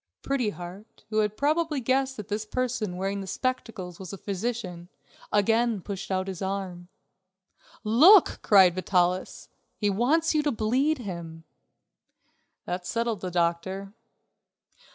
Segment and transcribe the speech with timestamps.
[0.23, 4.89] Pretty Heart, who had probably guessed that this person wearing the spectacles was a physician,
[5.31, 6.87] again pushed out his arm.
[7.83, 11.43] "Look," cried Vitalis, "he wants you to bleed him."
[12.65, 13.93] That settled the doctor.